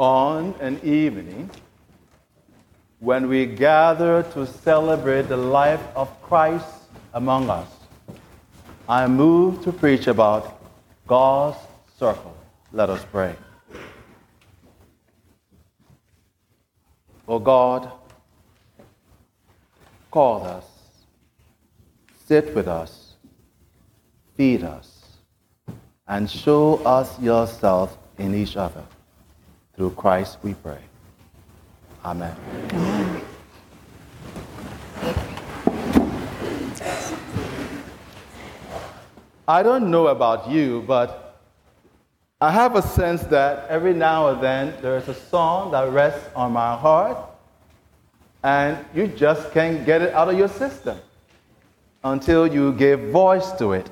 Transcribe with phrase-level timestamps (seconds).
[0.00, 1.50] on an evening
[3.00, 6.64] when we gather to celebrate the life of Christ
[7.12, 7.68] among us,
[8.88, 10.58] I move to preach about
[11.06, 11.58] God's
[11.98, 12.34] circle.
[12.72, 13.36] Let us pray.
[17.28, 17.92] O oh God,
[20.10, 20.64] call us,
[22.26, 23.16] sit with us,
[24.34, 25.18] feed us,
[26.08, 28.82] and show us yourself in each other.
[29.80, 30.76] Through Christ we pray.
[32.04, 32.36] Amen.
[32.74, 33.22] Amen.
[39.48, 41.40] I don't know about you, but
[42.42, 46.52] I have a sense that every now and then there's a song that rests on
[46.52, 47.16] my heart,
[48.42, 50.98] and you just can't get it out of your system
[52.04, 53.88] until you give voice to it.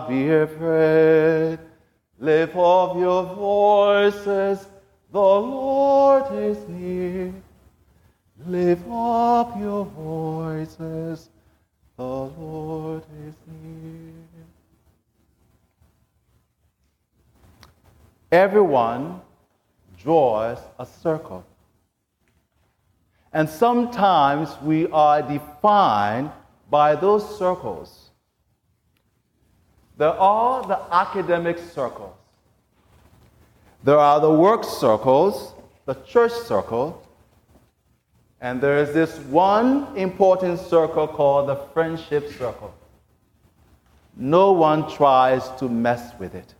[0.00, 1.58] Not be afraid.
[2.18, 4.66] Lift up your voices,
[5.12, 7.32] the Lord is near.
[8.46, 11.28] Lift up your voices
[11.96, 14.14] the Lord is near.
[18.32, 19.20] Everyone
[19.98, 21.44] draws a circle.
[23.32, 26.30] And sometimes we are defined
[26.70, 28.09] by those circles.
[30.00, 32.14] There are the academic circles,
[33.84, 35.52] there are the work circles,
[35.84, 37.06] the church circle,
[38.40, 42.72] and there is this one important circle called the friendship circle.
[44.16, 46.54] No one tries to mess with it.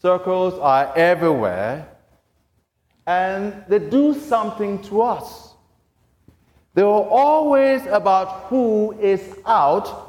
[0.00, 1.86] Circles are everywhere,
[3.06, 5.52] and they do something to us.
[6.72, 10.07] They are always about who is out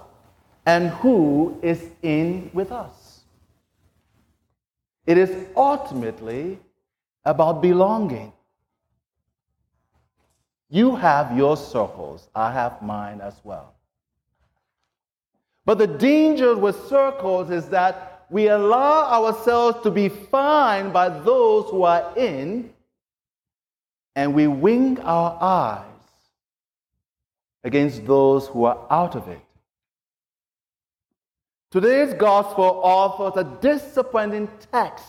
[0.69, 3.21] and who is in with us.
[5.07, 6.59] It is ultimately
[7.25, 8.31] about belonging.
[10.69, 13.73] You have your circles, I have mine as well.
[15.65, 21.67] But the danger with circles is that we allow ourselves to be fined by those
[21.71, 22.71] who are in,
[24.15, 25.85] and we wing our eyes
[27.63, 29.48] against those who are out of it.
[31.71, 35.05] Today's gospel offers a disappointing text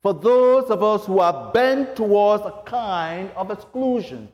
[0.00, 4.28] for those of us who are bent towards a kind of exclusion.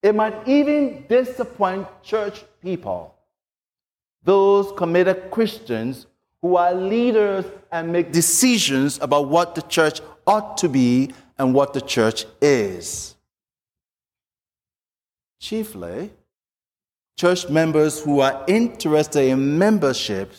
[0.00, 3.16] It might even disappoint church people,
[4.22, 6.06] those committed Christians
[6.40, 11.72] who are leaders and make decisions about what the church ought to be and what
[11.72, 13.16] the church is.
[15.40, 16.12] Chiefly,
[17.16, 20.32] church members who are interested in membership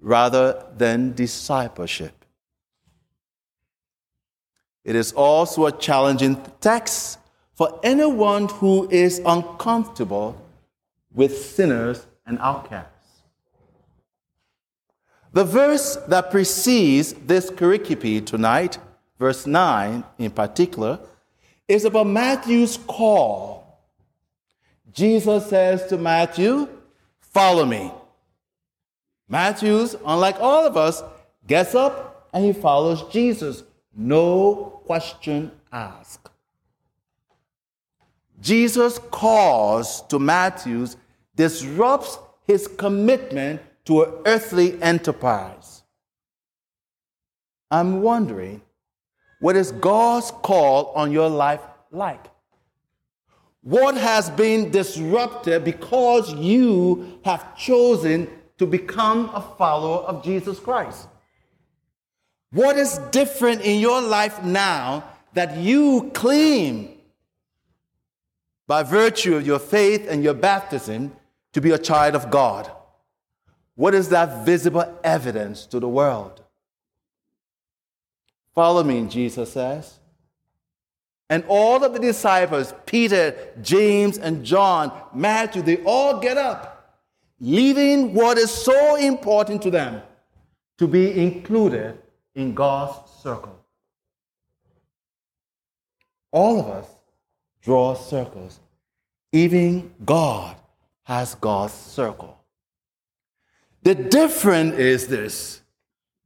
[0.00, 2.24] rather than discipleship.
[4.84, 7.18] It is also a challenging text
[7.54, 10.36] for anyone who is uncomfortable
[11.14, 12.88] with sinners and outcasts.
[15.32, 18.78] The verse that precedes this pericope tonight,
[19.18, 20.98] verse 9 in particular,
[21.68, 23.61] is about Matthew's call.
[24.92, 26.68] Jesus says to Matthew,
[27.20, 27.90] Follow me.
[29.28, 31.02] Matthew's, unlike all of us,
[31.46, 33.62] gets up and he follows Jesus.
[33.94, 36.28] No question asked.
[38.40, 40.96] Jesus' calls to Matthew's
[41.36, 45.82] disrupts his commitment to an earthly enterprise.
[47.70, 48.60] I'm wondering,
[49.40, 52.26] what is God's call on your life like?
[53.62, 58.28] What has been disrupted because you have chosen
[58.58, 61.08] to become a follower of Jesus Christ?
[62.50, 65.04] What is different in your life now
[65.34, 66.98] that you claim
[68.66, 71.12] by virtue of your faith and your baptism
[71.52, 72.70] to be a child of God.
[73.74, 76.42] What is that visible evidence to the world?
[78.54, 79.98] Follow me, Jesus says.
[81.32, 86.94] And all of the disciples, Peter, James, and John, Matthew, they all get up,
[87.40, 90.02] leaving what is so important to them
[90.76, 91.96] to be included
[92.34, 93.58] in God's circle.
[96.30, 96.86] All of us
[97.62, 98.60] draw circles.
[99.32, 100.54] Even God
[101.04, 102.44] has God's circle.
[103.84, 105.62] The difference is this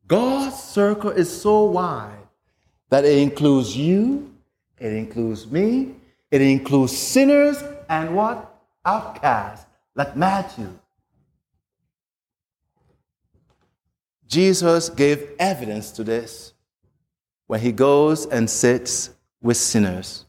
[0.09, 2.27] God's circle is so wide
[2.91, 4.33] that it includes you,
[4.79, 5.95] it includes me,
[6.31, 8.53] it includes sinners and what?
[8.85, 10.69] Outcasts, like Matthew.
[14.27, 16.53] Jesus gave evidence to this
[17.47, 20.25] when he goes and sits with sinners.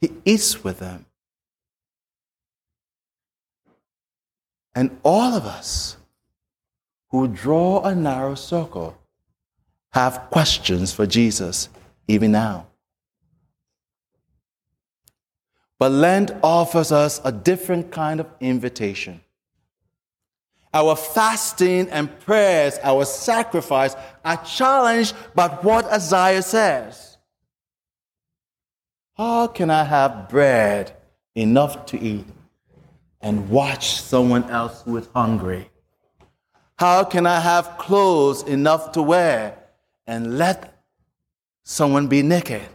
[0.00, 1.06] He eats with them.
[4.74, 5.96] And all of us
[7.10, 8.96] who draw a narrow circle
[9.92, 11.68] have questions for Jesus
[12.06, 12.69] even now.
[15.80, 19.22] But Lent offers us a different kind of invitation.
[20.74, 27.16] Our fasting and prayers, our sacrifice are challenged by what Isaiah says.
[29.16, 30.94] How can I have bread
[31.34, 32.26] enough to eat
[33.22, 35.70] and watch someone else who is hungry?
[36.76, 39.56] How can I have clothes enough to wear
[40.06, 40.84] and let
[41.64, 42.68] someone be naked?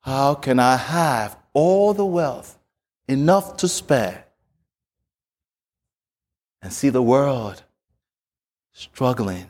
[0.00, 2.58] How can I have all the wealth
[3.08, 4.26] enough to spare
[6.60, 7.62] and see the world
[8.72, 9.46] struggling?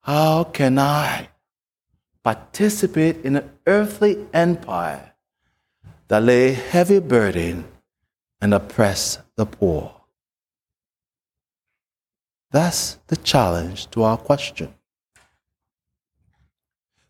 [0.00, 1.28] How can I
[2.24, 5.12] participate in an earthly empire
[6.08, 7.66] that lay heavy burden
[8.40, 9.92] and oppress the poor?
[12.50, 14.72] That's the challenge to our question.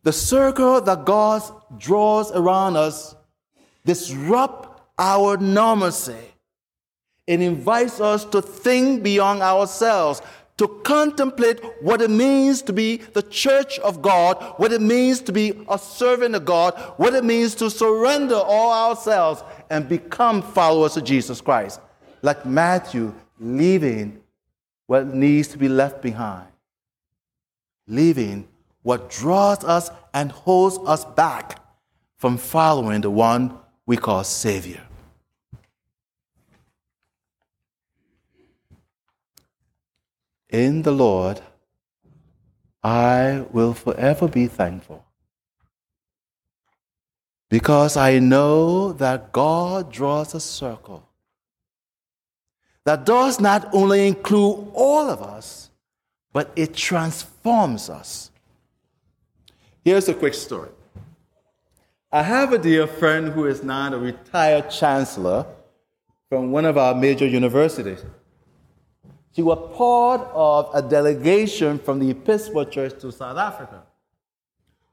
[0.02, 1.42] The circle that God
[1.78, 3.14] draws around us
[3.88, 6.14] disrupt our normalcy.
[7.26, 10.20] It invites us to think beyond ourselves,
[10.58, 15.32] to contemplate what it means to be the church of God, what it means to
[15.32, 20.96] be a servant of God, what it means to surrender all ourselves and become followers
[20.98, 21.80] of Jesus Christ.
[22.20, 24.20] Like Matthew leaving
[24.86, 26.48] what needs to be left behind,
[27.86, 28.48] leaving
[28.82, 31.62] what draws us and holds us back
[32.16, 33.56] from following the one
[33.88, 34.82] we call Savior.
[40.50, 41.40] In the Lord,
[42.84, 45.06] I will forever be thankful
[47.48, 51.08] because I know that God draws a circle
[52.84, 55.70] that does not only include all of us,
[56.34, 58.30] but it transforms us.
[59.82, 60.68] Here's a quick story.
[62.10, 65.44] I have a dear friend who is now a retired chancellor
[66.30, 68.02] from one of our major universities.
[69.36, 73.82] She was part of a delegation from the Episcopal Church to South Africa.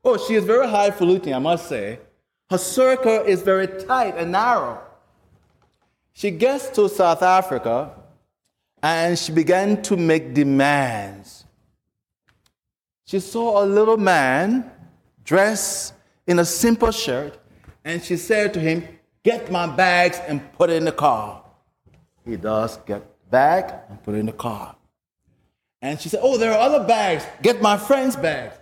[0.03, 1.99] Oh, she is very highfalutin, I must say.
[2.49, 4.81] Her circle is very tight and narrow.
[6.11, 7.91] She gets to South Africa
[8.83, 11.45] and she began to make demands.
[13.05, 14.69] She saw a little man
[15.23, 15.93] dressed
[16.27, 17.37] in a simple shirt
[17.83, 18.87] and she said to him,
[19.23, 21.43] Get my bags and put it in the car.
[22.25, 24.75] He does get bag and put it in the car.
[25.81, 27.25] And she said, Oh, there are other bags.
[27.41, 28.55] Get my friend's bags.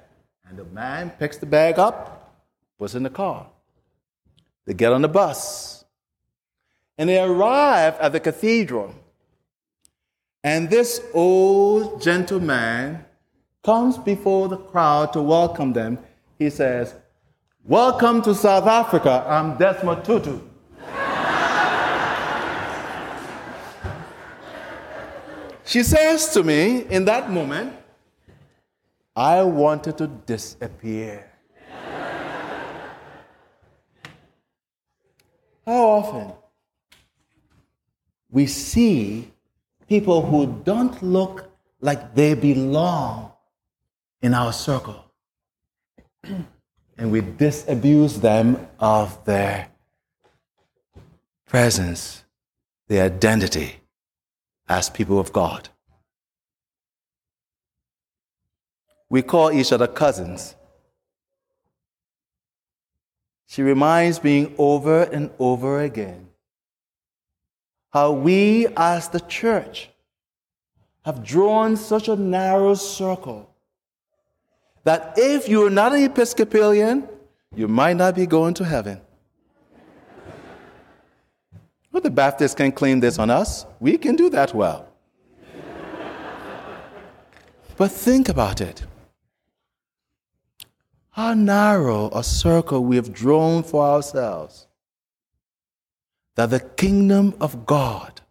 [0.47, 2.35] And the man picks the bag up,
[2.79, 3.47] puts in the car.
[4.65, 5.83] They get on the bus
[6.97, 8.93] and they arrive at the cathedral.
[10.43, 13.05] And this old gentleman
[13.63, 15.99] comes before the crowd to welcome them.
[16.37, 16.93] He says,
[17.65, 19.23] Welcome to South Africa.
[19.25, 20.37] I'm Desmond Tutu.
[25.63, 27.71] she says to me in that moment,
[29.15, 31.31] I wanted to disappear.
[35.65, 36.33] How often
[38.29, 39.31] we see
[39.87, 43.31] people who don't look like they belong
[44.21, 45.05] in our circle.
[46.97, 49.69] and we disabuse them of their
[51.45, 52.23] presence,
[52.87, 53.77] their identity
[54.67, 55.69] as people of God.
[59.09, 60.55] We call each other cousins.
[63.47, 66.29] She reminds me over and over again
[67.91, 69.89] how we as the church
[71.05, 73.52] have drawn such a narrow circle
[74.83, 77.07] that if you're not an Episcopalian,
[77.55, 78.99] you might not be going to heaven.
[81.91, 83.65] Well, the Baptists can claim this on us.
[83.79, 84.87] We can do that well.
[87.77, 88.83] but think about it.
[91.11, 94.65] How narrow a circle we have drawn for ourselves
[96.35, 98.21] that the kingdom of God,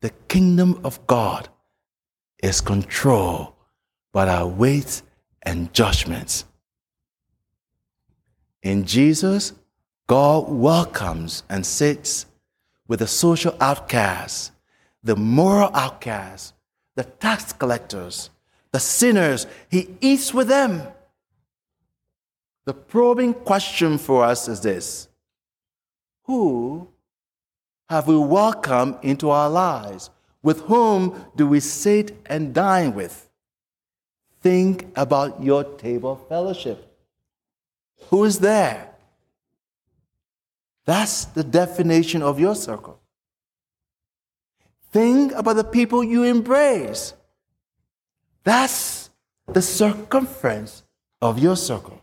[0.00, 1.48] the kingdom of God
[2.40, 3.52] is controlled
[4.12, 5.02] by our weights
[5.46, 6.44] and judgments.
[8.62, 9.54] In Jesus,
[10.08, 12.26] God welcomes and sits
[12.88, 14.50] with the social outcasts,
[15.02, 16.52] the moral outcasts,
[16.96, 18.30] the tax collectors,
[18.72, 19.46] the sinners.
[19.70, 20.82] He eats with them.
[22.64, 25.08] The probing question for us is this
[26.24, 26.88] Who
[27.88, 30.10] have we welcomed into our lives?
[30.42, 33.25] With whom do we sit and dine with?
[34.46, 36.96] Think about your table fellowship.
[38.10, 38.90] Who is there?
[40.84, 43.00] That's the definition of your circle.
[44.92, 47.12] Think about the people you embrace.
[48.44, 49.10] That's
[49.48, 50.84] the circumference
[51.20, 52.00] of your circle.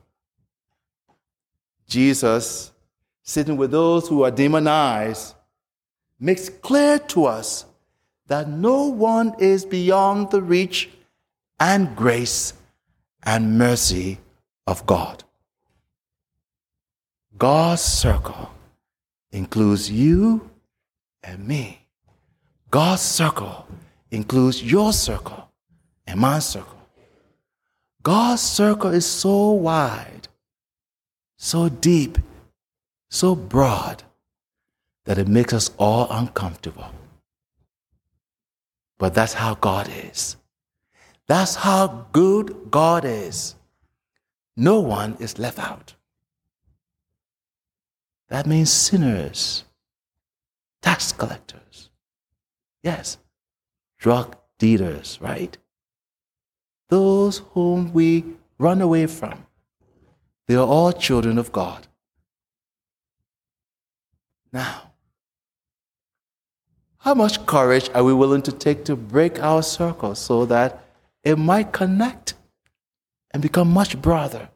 [1.88, 2.74] Jesus,
[3.22, 5.34] sitting with those who are demonized,
[6.20, 7.64] makes clear to us
[8.28, 10.90] that no one is beyond the reach
[11.60, 12.53] and grace
[13.24, 14.19] and mercy
[14.67, 15.24] of God.
[17.38, 18.51] God's circle
[19.31, 20.50] includes you
[21.24, 21.88] and me.
[22.69, 23.67] God's circle
[24.12, 25.50] includes your circle
[26.05, 26.77] and my circle.
[28.03, 30.27] God's circle is so wide,
[31.38, 32.17] so deep,
[33.10, 34.03] so broad
[35.05, 36.91] that it makes us all uncomfortable.
[38.98, 40.38] But that's how God is.
[41.27, 43.56] That's how good God is.
[44.56, 45.96] No one is left out.
[48.30, 49.63] That means sinners,
[50.82, 51.89] tax collectors,
[52.82, 53.18] yes,
[54.00, 55.58] drug dealers, right?
[56.89, 58.24] Those whom we
[58.58, 59.46] run away from,
[60.48, 61.88] they are all children of God.
[64.51, 64.92] Now,
[67.00, 70.83] how much courage are we willing to take to break our circle so that
[71.24, 72.36] it might connect
[73.32, 74.50] and become much broader?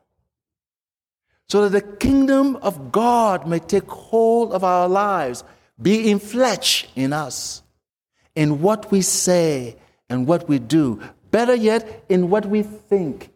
[1.49, 5.43] so that the kingdom of God may take hold of our lives,
[5.81, 7.63] be in flesh in us,
[8.35, 9.77] in what we say
[10.09, 10.99] and what we do.
[11.31, 13.29] Better yet, in what we think.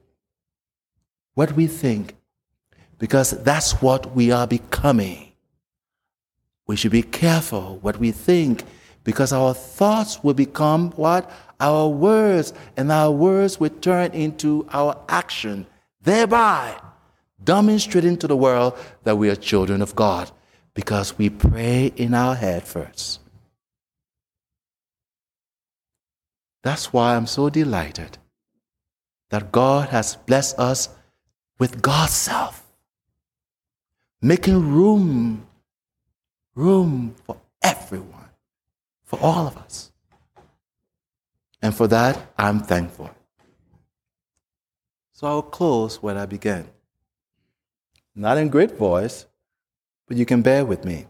[1.36, 2.16] What we think.
[2.98, 5.32] Because that's what we are becoming.
[6.68, 8.64] We should be careful what we think
[9.04, 11.30] because our thoughts will become what?
[11.62, 15.68] Our words, and our words will turn into our action.
[16.02, 16.76] Thereby,
[17.44, 20.32] demonstrating to the world that we are children of God
[20.74, 23.20] because we pray in our head first.
[26.64, 28.18] That's why I'm so delighted
[29.30, 30.90] that God has blessed us
[31.60, 32.66] with God's self,
[34.20, 35.46] making room,
[36.56, 38.30] room for everyone,
[39.04, 39.91] for all of us.
[41.62, 43.10] And for that, I'm thankful.
[45.14, 46.68] So I'll close where I began.
[48.16, 49.26] Not in great voice,
[50.08, 51.08] but you can bear with me.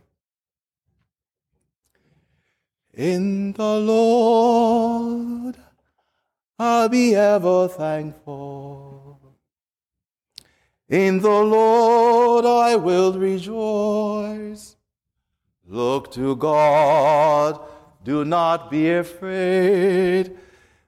[2.93, 5.55] In the Lord,
[6.59, 9.19] I'll be ever thankful.
[10.89, 14.75] In the Lord, I will rejoice.
[15.65, 17.61] Look to God,
[18.03, 20.37] do not be afraid.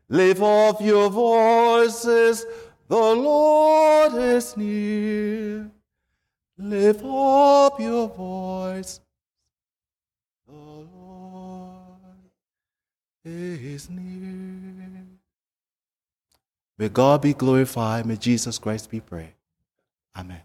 [0.10, 2.46] Lift up your voices,
[2.88, 5.72] the Lord is near.
[6.58, 9.00] Lift up your voice.
[10.48, 12.00] The Lord
[13.24, 14.04] is near.
[16.78, 18.06] May God be glorified.
[18.06, 19.34] May Jesus Christ be praised.
[20.16, 20.42] Amen.